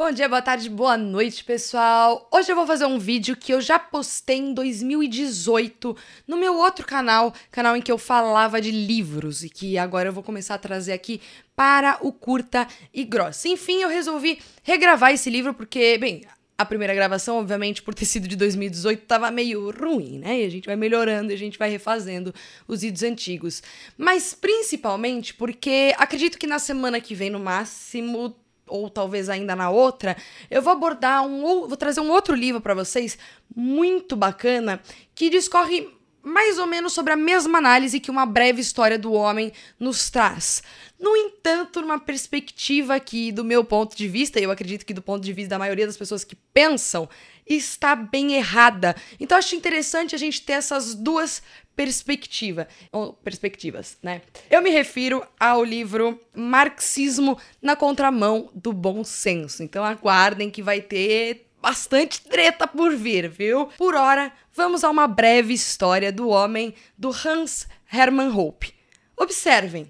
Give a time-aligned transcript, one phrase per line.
[0.00, 2.28] Bom dia, boa tarde, boa noite, pessoal.
[2.32, 6.86] Hoje eu vou fazer um vídeo que eu já postei em 2018 no meu outro
[6.86, 10.58] canal, canal em que eu falava de livros e que agora eu vou começar a
[10.58, 11.20] trazer aqui
[11.56, 13.48] para o curta e grossa.
[13.48, 16.22] Enfim, eu resolvi regravar esse livro porque, bem,
[16.56, 20.42] a primeira gravação, obviamente, por ter sido de 2018, estava meio ruim, né?
[20.42, 22.32] E a gente vai melhorando, a gente vai refazendo
[22.68, 23.64] os vídeos antigos.
[23.96, 28.36] Mas principalmente porque acredito que na semana que vem, no máximo,
[28.68, 30.16] ou talvez ainda na outra,
[30.50, 33.18] eu vou abordar um vou trazer um outro livro para vocês
[33.54, 34.80] muito bacana
[35.14, 35.88] que discorre
[36.22, 40.62] mais ou menos sobre a mesma análise que uma breve história do homem nos traz.
[40.98, 45.00] No entanto, numa perspectiva que, do meu ponto de vista, e eu acredito que do
[45.00, 47.08] ponto de vista da maioria das pessoas que pensam,
[47.46, 48.94] está bem errada.
[49.18, 51.42] Então, acho interessante a gente ter essas duas
[51.78, 54.20] perspectiva, ou perspectivas, né?
[54.50, 59.62] Eu me refiro ao livro Marxismo na Contramão do Bom Senso.
[59.62, 63.66] Então, aguardem que vai ter bastante treta por vir, viu?
[63.78, 68.74] Por hora, vamos a uma breve história do homem do Hans Hermann Hope.
[69.16, 69.88] Observem,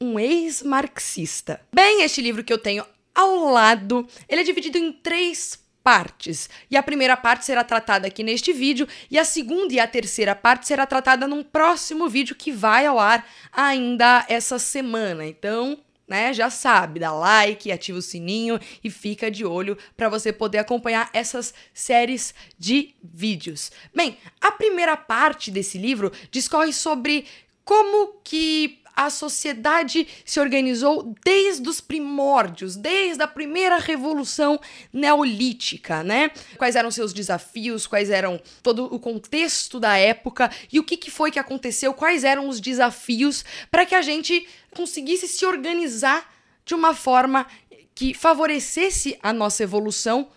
[0.00, 1.60] um ex-marxista.
[1.70, 6.50] Bem, este livro que eu tenho ao lado, ele é dividido em três partes.
[6.70, 10.34] E a primeira parte será tratada aqui neste vídeo, e a segunda e a terceira
[10.34, 15.24] parte será tratada num próximo vídeo que vai ao ar ainda essa semana.
[15.24, 20.30] Então, né, já sabe, dá like, ativa o sininho e fica de olho para você
[20.30, 23.72] poder acompanhar essas séries de vídeos.
[23.94, 27.24] Bem, a primeira parte desse livro discorre sobre
[27.64, 34.58] como que a sociedade se organizou desde os primórdios, desde a primeira revolução
[34.92, 36.32] neolítica, né?
[36.56, 41.12] Quais eram seus desafios, quais eram todo o contexto da época e o que, que
[41.12, 46.28] foi que aconteceu, quais eram os desafios para que a gente conseguisse se organizar
[46.64, 47.46] de uma forma
[47.94, 50.28] que favorecesse a nossa evolução.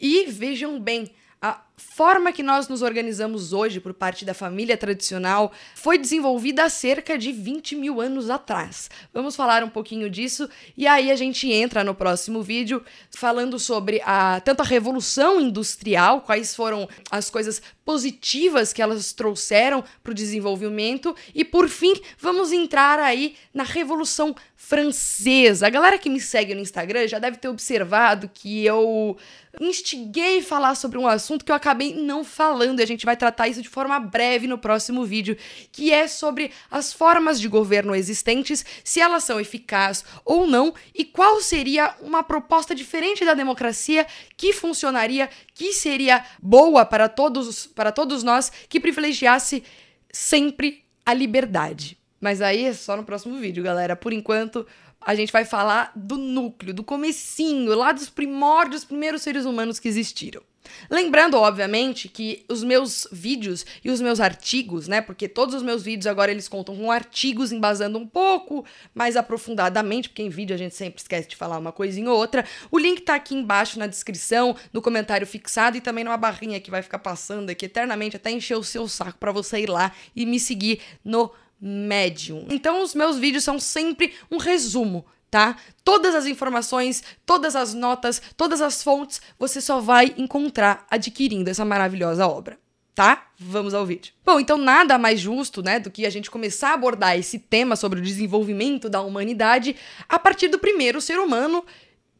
[0.00, 5.52] E vejam bem, a forma que nós nos organizamos hoje por parte da família tradicional
[5.74, 8.88] foi desenvolvida há cerca de 20 mil anos atrás.
[9.12, 14.00] Vamos falar um pouquinho disso e aí a gente entra no próximo vídeo falando sobre
[14.06, 20.14] a, tanto a revolução industrial, quais foram as coisas positivas que elas trouxeram para o
[20.14, 25.66] desenvolvimento e por fim vamos entrar aí na revolução francesa.
[25.66, 29.16] A galera que me segue no Instagram já deve ter observado que eu
[29.60, 33.48] instiguei falar sobre um assunto que eu acabei não falando, e a gente vai tratar
[33.48, 35.36] isso de forma breve no próximo vídeo,
[35.72, 41.04] que é sobre as formas de governo existentes, se elas são eficazes ou não, e
[41.04, 44.06] qual seria uma proposta diferente da democracia
[44.36, 49.64] que funcionaria, que seria boa para todos, para todos nós, que privilegiasse
[50.12, 51.98] sempre a liberdade.
[52.20, 53.94] Mas aí é só no próximo vídeo, galera.
[53.94, 54.66] Por enquanto,
[55.06, 59.86] a gente vai falar do núcleo, do comecinho, lá dos primórdios, primeiros seres humanos que
[59.86, 60.42] existiram.
[60.90, 65.00] Lembrando, obviamente, que os meus vídeos e os meus artigos, né?
[65.00, 70.08] Porque todos os meus vídeos agora eles contam com artigos embasando um pouco mais aprofundadamente,
[70.08, 72.44] porque em vídeo a gente sempre esquece de falar uma coisinha ou outra.
[72.68, 76.70] O link tá aqui embaixo na descrição, no comentário fixado e também numa barrinha que
[76.70, 80.26] vai ficar passando aqui eternamente até encher o seu saco para você ir lá e
[80.26, 81.30] me seguir no
[81.60, 82.46] Medium.
[82.50, 85.56] Então os meus vídeos são sempre um resumo tá?
[85.84, 91.64] Todas as informações, todas as notas, todas as fontes você só vai encontrar adquirindo essa
[91.64, 92.58] maravilhosa obra.
[92.94, 93.26] Tá?
[93.38, 94.14] Vamos ao vídeo.
[94.24, 97.76] Bom, então nada mais justo, né, do que a gente começar a abordar esse tema
[97.76, 99.76] sobre o desenvolvimento da humanidade
[100.08, 101.62] a partir do primeiro ser humano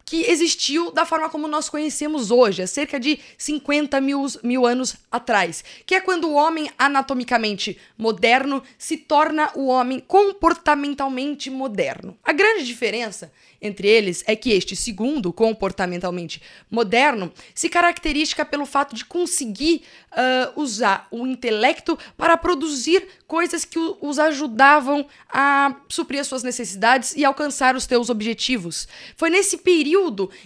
[0.07, 4.95] que existiu da forma como nós conhecemos hoje, há cerca de 50 mil, mil anos
[5.11, 12.17] atrás, que é quando o homem anatomicamente moderno se torna o homem comportamentalmente moderno.
[12.23, 16.41] A grande diferença entre eles é que este segundo, comportamentalmente
[16.71, 23.79] moderno, se caracteriza pelo fato de conseguir uh, usar o intelecto para produzir coisas que
[24.01, 28.87] os ajudavam a suprir as suas necessidades e alcançar os seus objetivos.
[29.17, 29.96] Foi nesse período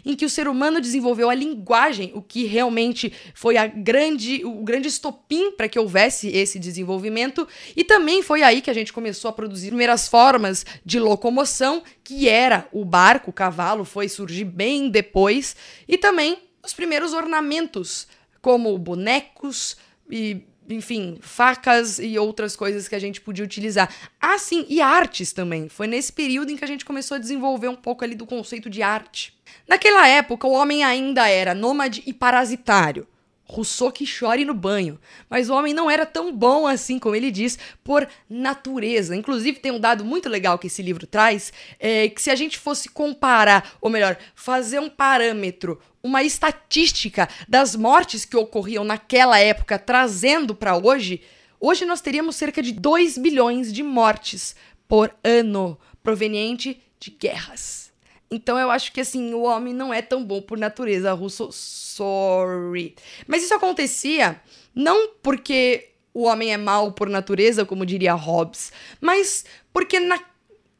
[0.04, 4.62] em que o ser humano desenvolveu a linguagem, o que realmente foi a grande, o
[4.62, 9.28] grande estopim para que houvesse esse desenvolvimento, e também foi aí que a gente começou
[9.28, 14.88] a produzir primeiras formas de locomoção, que era o barco, o cavalo, foi surgir bem
[14.88, 15.56] depois,
[15.88, 18.06] e também os primeiros ornamentos,
[18.40, 19.76] como bonecos
[20.10, 23.92] e enfim, facas e outras coisas que a gente podia utilizar.
[24.20, 25.68] Ah, sim, e artes também.
[25.68, 28.70] Foi nesse período em que a gente começou a desenvolver um pouco ali do conceito
[28.70, 29.36] de arte.
[29.66, 33.06] Naquela época, o homem ainda era nômade e parasitário.
[33.44, 34.98] Rousseau que chore no banho.
[35.28, 39.16] Mas o homem não era tão bom assim, como ele diz, por natureza.
[39.16, 42.58] Inclusive, tem um dado muito legal que esse livro traz: é que se a gente
[42.58, 49.78] fosse comparar, ou melhor, fazer um parâmetro, uma estatística das mortes que ocorriam naquela época,
[49.78, 51.20] trazendo para hoje,
[51.58, 54.54] hoje nós teríamos cerca de 2 bilhões de mortes
[54.86, 57.89] por ano proveniente de guerras.
[58.30, 62.94] Então eu acho que assim, o homem não é tão bom por natureza, russo, sorry.
[63.26, 64.40] Mas isso acontecia
[64.74, 70.20] não porque o homem é mau por natureza, como diria Hobbes, mas porque na,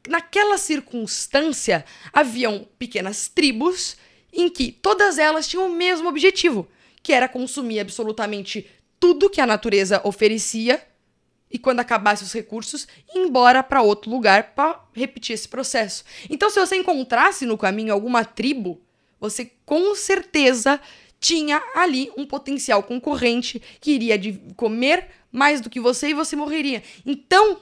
[0.07, 3.97] naquela circunstância haviam pequenas tribos
[4.31, 6.67] em que todas elas tinham o mesmo objetivo,
[7.03, 8.65] que era consumir absolutamente
[8.99, 10.81] tudo que a natureza oferecia
[11.51, 16.03] e quando acabasse os recursos, ir embora para outro lugar para repetir esse processo.
[16.29, 18.79] Então, se você encontrasse no caminho alguma tribo,
[19.19, 20.79] você com certeza
[21.19, 24.19] tinha ali um potencial concorrente que iria
[24.55, 26.81] comer mais do que você e você morreria.
[27.05, 27.61] Então,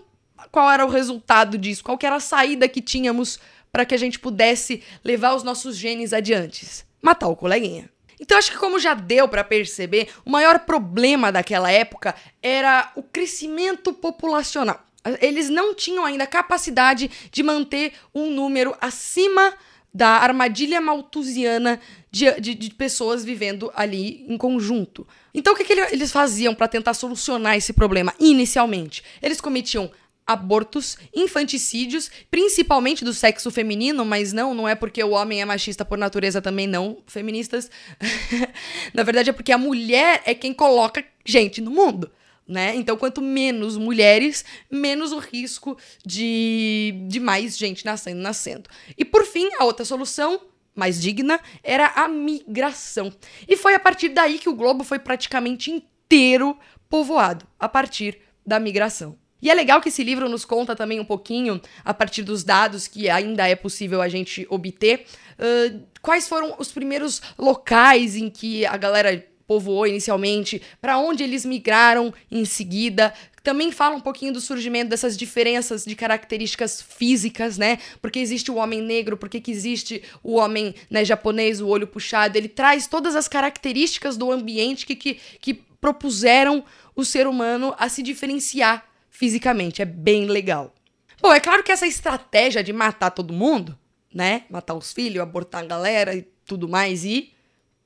[0.52, 1.84] qual era o resultado disso?
[1.84, 3.40] Qual era a saída que tínhamos
[3.72, 6.86] para que a gente pudesse levar os nossos genes adiante?
[7.02, 7.90] Matar o coleguinha.
[8.20, 13.04] Então acho que como já deu para perceber, o maior problema daquela época era o
[13.04, 14.86] crescimento populacional.
[15.22, 19.54] Eles não tinham ainda capacidade de manter um número acima
[19.94, 21.80] da armadilha malthusiana
[22.12, 25.08] de, de, de, pessoas vivendo ali em conjunto.
[25.34, 29.04] Então, o que, que eles faziam para tentar solucionar esse problema inicialmente?
[29.22, 29.92] Eles cometiam
[30.30, 35.84] abortos, infanticídios, principalmente do sexo feminino, mas não, não é porque o homem é machista
[35.84, 37.72] por natureza também não, feministas.
[38.94, 42.12] Na verdade é porque a mulher é quem coloca gente no mundo.
[42.48, 42.76] Né?
[42.76, 48.70] Então, quanto menos mulheres, menos o risco de, de mais gente nascendo, nascendo.
[48.96, 50.42] E por fim, a outra solução,
[50.76, 53.12] mais digna, era a migração.
[53.48, 56.56] E foi a partir daí que o globo foi praticamente inteiro
[56.88, 59.18] povoado, a partir da migração.
[59.42, 62.88] E é legal que esse livro nos conta também um pouquinho, a partir dos dados
[62.88, 65.06] que ainda é possível a gente obter,
[65.40, 71.44] uh, quais foram os primeiros locais em que a galera povoou inicialmente, para onde eles
[71.44, 73.12] migraram em seguida.
[73.42, 77.80] Também fala um pouquinho do surgimento dessas diferenças de características físicas, né?
[78.00, 82.38] Porque existe o homem negro, porque que existe o homem né, japonês, o olho puxado.
[82.38, 86.64] Ele traz todas as características do ambiente que, que, que propuseram
[86.96, 88.89] o ser humano a se diferenciar
[89.20, 89.82] fisicamente.
[89.82, 90.74] É bem legal.
[91.22, 93.78] Bom, é claro que essa estratégia de matar todo mundo,
[94.14, 94.44] né?
[94.50, 97.34] Matar os filhos, abortar a galera e tudo mais, e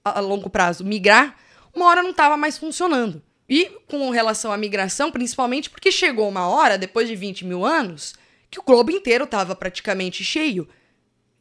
[0.06, 1.36] a longo prazo migrar,
[1.74, 3.20] uma hora não estava mais funcionando.
[3.50, 8.14] E com relação à migração, principalmente porque chegou uma hora, depois de 20 mil anos,
[8.52, 10.70] que o globo inteiro estava praticamente cheio.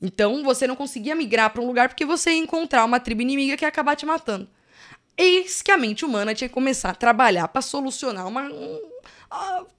[0.01, 3.59] Então você não conseguia migrar para um lugar porque você ia encontrar uma tribo inimiga
[3.59, 4.49] que ia acabar te matando.
[5.23, 8.51] Eis que a mente humana tinha que começar a trabalhar para solucionar uma,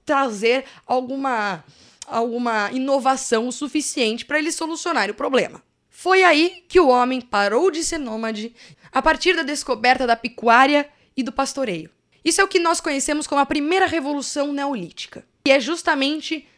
[0.06, 1.62] trazer alguma,
[2.06, 5.62] alguma inovação suficiente para eles solucionarem o problema.
[5.90, 8.54] Foi aí que o homem parou de ser nômade
[8.90, 11.90] a partir da descoberta da pecuária e do pastoreio.
[12.24, 15.26] Isso é o que nós conhecemos como a primeira revolução neolítica.
[15.46, 16.48] E é justamente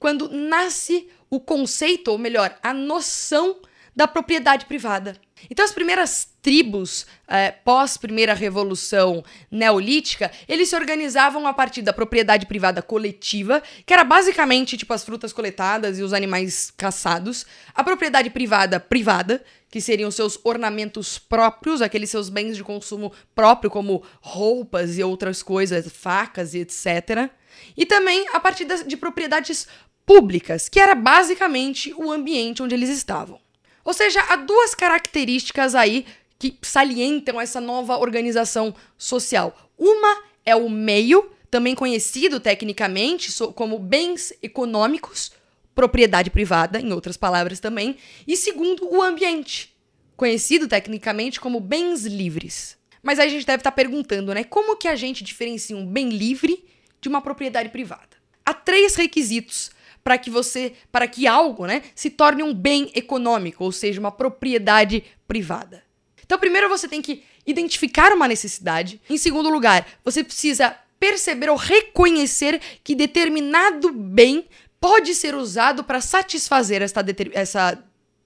[0.00, 3.60] quando nasce o conceito, ou melhor, a noção
[3.94, 5.16] da propriedade privada.
[5.48, 12.46] Então, as primeiras tribos é, pós-primeira revolução neolítica, eles se organizavam a partir da propriedade
[12.46, 17.44] privada coletiva, que era basicamente tipo as frutas coletadas e os animais caçados,
[17.74, 23.68] a propriedade privada privada, que seriam seus ornamentos próprios, aqueles seus bens de consumo próprio,
[23.68, 27.28] como roupas e outras coisas, facas e etc.
[27.76, 29.66] E também a partir de propriedades
[30.06, 33.40] públicas, que era basicamente o ambiente onde eles estavam.
[33.84, 36.04] Ou seja, há duas características aí
[36.38, 39.56] que salientam essa nova organização social.
[39.78, 45.32] Uma é o meio, também conhecido tecnicamente como bens econômicos,
[45.74, 49.74] propriedade privada, em outras palavras também, e segundo, o ambiente,
[50.16, 52.76] conhecido tecnicamente como bens livres.
[53.02, 56.08] Mas aí a gente deve estar perguntando, né, como que a gente diferencia um bem
[56.08, 56.64] livre
[57.00, 58.16] de uma propriedade privada?
[58.44, 59.70] Há três requisitos
[60.02, 64.12] para que você, para que algo, né, se torne um bem econômico, ou seja, uma
[64.12, 65.85] propriedade privada.
[66.26, 69.00] Então, primeiro você tem que identificar uma necessidade.
[69.08, 74.46] Em segundo lugar, você precisa perceber ou reconhecer que determinado bem
[74.80, 77.82] pode ser usado para satisfazer esta deter essa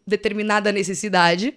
[0.06, 1.54] determinada necessidade.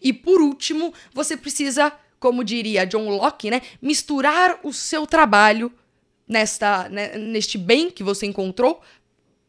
[0.00, 5.72] E por último, você precisa, como diria John Locke, né, misturar o seu trabalho
[6.26, 8.82] nesta, né, neste bem que você encontrou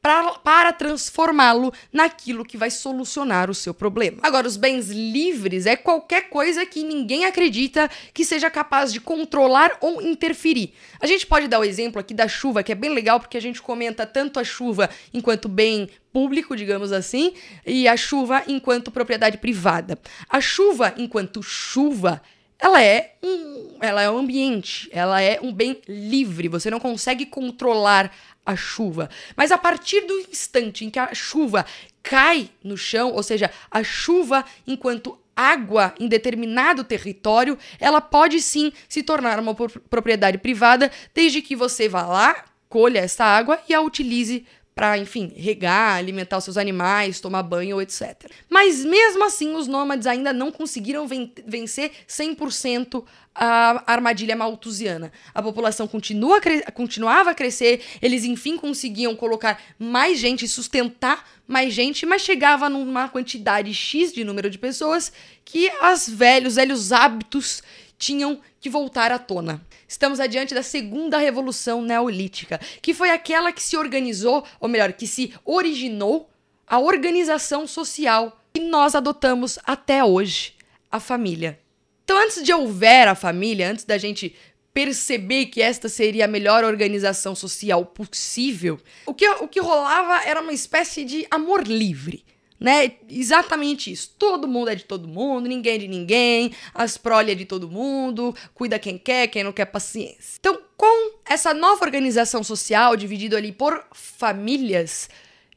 [0.05, 4.19] pra, para transformá-lo naquilo que vai solucionar o seu problema.
[4.21, 9.75] Agora, os bens livres é qualquer coisa que ninguém acredita que seja capaz de controlar
[9.81, 10.73] ou interferir.
[10.99, 13.41] A gente pode dar o exemplo aqui da chuva, que é bem legal porque a
[13.41, 17.33] gente comenta tanto a chuva enquanto bem público, digamos assim,
[17.65, 19.97] e a chuva enquanto propriedade privada.
[20.29, 22.21] A chuva enquanto chuva
[22.65, 26.47] ela é um, ela é um ambiente, ela é um bem livre.
[26.47, 28.11] Você não consegue controlar
[28.43, 29.07] a chuva.
[29.37, 31.63] Mas a partir do instante em que a chuva
[32.01, 38.73] cai no chão, ou seja, a chuva enquanto água em determinado território, ela pode sim
[38.89, 43.81] se tornar uma propriedade privada, desde que você vá lá, colha essa água e a
[43.81, 44.43] utilize
[44.75, 48.29] para, enfim, regar, alimentar os seus animais, tomar banho, etc.
[48.49, 55.13] Mas mesmo assim, os nômades ainda não conseguiram ven vencer 100% a armadilha malthusiana.
[55.33, 61.73] A população continua a continuava a crescer, eles enfim conseguiam colocar mais gente, sustentar mais
[61.73, 65.11] gente, mas chegava numa quantidade X de número de pessoas
[65.45, 67.63] que as velhos, velhos hábitos
[67.97, 69.65] tinham que voltar à tona.
[69.87, 75.07] Estamos adiante da segunda revolução neolítica, que foi aquela que se organizou, ou melhor, que
[75.07, 76.29] se originou
[76.67, 80.53] a organização social que nós adotamos até hoje,
[80.91, 81.59] a família.
[82.03, 84.35] Então, antes de houver a família, antes da gente
[84.73, 90.41] perceber que esta seria a melhor organização social possível, o que, o que rolava era
[90.41, 92.23] uma espécie de amor livre
[92.59, 92.93] né?
[93.09, 94.13] Exatamente isso.
[94.17, 97.69] Todo mundo é de todo mundo, ninguém é de ninguém, as prole é de todo
[97.69, 100.37] mundo, cuida quem quer, quem não quer paciência.
[100.39, 105.09] Então, com essa nova organização social dividida ali por famílias,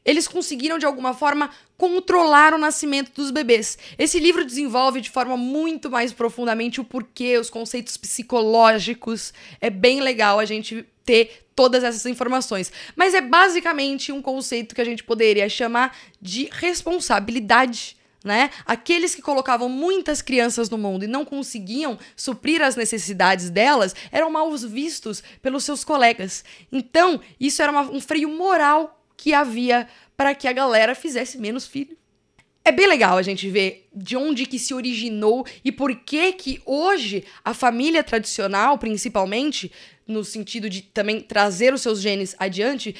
[0.03, 3.77] eles conseguiram de alguma forma controlar o nascimento dos bebês.
[3.97, 9.33] Esse livro desenvolve de forma muito mais profundamente o porquê, os conceitos psicológicos.
[9.61, 12.71] É bem legal a gente ter todas essas informações.
[12.95, 17.97] Mas é basicamente um conceito que a gente poderia chamar de responsabilidade.
[18.23, 18.49] Né?
[18.65, 24.29] Aqueles que colocavam muitas crianças no mundo e não conseguiam suprir as necessidades delas eram
[24.29, 26.43] mal vistos pelos seus colegas.
[26.69, 29.85] Então, isso era uma, um freio moral que havia
[30.15, 31.97] para que a galera fizesse menos filhos.
[32.63, 36.61] É bem legal a gente ver de onde que se originou e por que que
[36.65, 39.71] hoje a família tradicional, principalmente,
[40.07, 42.95] no sentido de também trazer os seus genes adiante,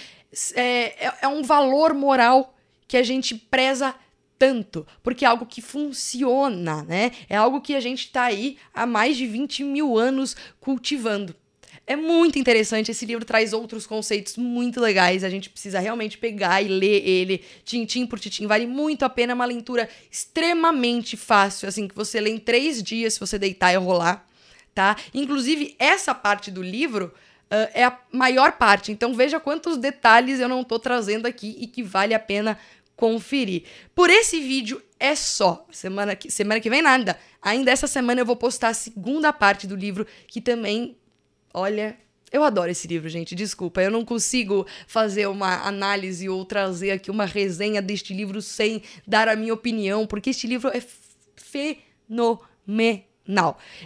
[0.56, 2.54] é, é, é um valor moral
[2.86, 3.96] que a gente preza
[4.38, 7.12] tanto, porque é algo que funciona, né?
[7.30, 11.34] É algo que a gente está aí há mais de 20 mil anos cultivando.
[11.90, 16.62] É muito interessante, esse livro traz outros conceitos muito legais, a gente precisa realmente pegar
[16.62, 21.68] e ler ele, tintim por tintim, vale muito a pena, é uma leitura extremamente fácil,
[21.68, 24.24] assim, que você lê em três dias se você deitar e rolar,
[24.76, 24.96] tá?
[25.16, 27.12] Inclusive, essa parte do livro
[27.46, 31.66] uh, é a maior parte, então veja quantos detalhes eu não tô trazendo aqui e
[31.66, 32.56] que vale a pena
[32.96, 33.64] conferir.
[33.96, 35.66] Por esse vídeo é só.
[35.72, 37.18] Semana que, semana que vem nada.
[37.42, 40.96] Ainda essa semana eu vou postar a segunda parte do livro, que também
[41.54, 41.98] Olha,
[42.32, 43.34] eu adoro esse livro, gente.
[43.34, 48.84] Desculpa, eu não consigo fazer uma análise ou trazer aqui uma resenha deste livro sem
[49.08, 50.82] dar a minha opinião, porque este livro é
[51.36, 53.09] fenomenal.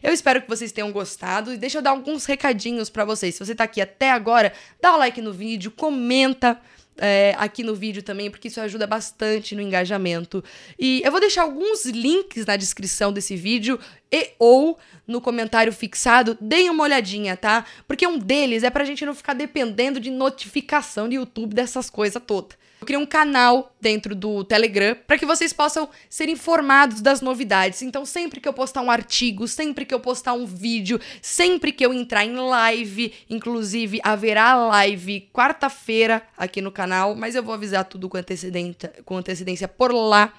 [0.02, 3.36] Eu espero que vocês tenham gostado e deixa eu dar alguns recadinhos para vocês.
[3.36, 6.58] Se você tá aqui até agora, dá o like no vídeo, comenta
[6.98, 10.44] é, aqui no vídeo também, porque isso ajuda bastante no engajamento.
[10.80, 13.80] E eu vou deixar alguns links na descrição desse vídeo
[14.12, 17.66] e ou no comentário fixado, deem uma olhadinha, tá?
[17.88, 22.22] Porque um deles é pra gente não ficar dependendo de notificação de YouTube dessas coisas
[22.26, 22.58] todas.
[22.84, 27.82] Eu criei um canal dentro do Telegram para que vocês possam ser informados das novidades.
[27.82, 31.86] Então, sempre que eu postar um artigo, sempre que eu postar um vídeo, sempre que
[31.86, 37.86] eu entrar em live, inclusive haverá live quarta-feira aqui no canal, mas eu vou avisar
[37.86, 40.34] tudo com antecedência, com antecedência por lá.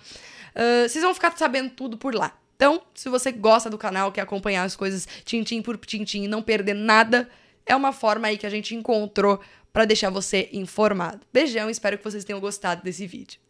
[0.54, 2.36] Uh, vocês vão ficar sabendo tudo por lá.
[2.56, 6.42] Então, se você gosta do canal, quer acompanhar as coisas tintim por tintim e não
[6.42, 7.26] perder nada,
[7.66, 9.40] é uma forma aí que a gente encontrou
[9.72, 11.20] para deixar você informado.
[11.32, 13.44] Beijão, espero que vocês tenham gostado desse vídeo.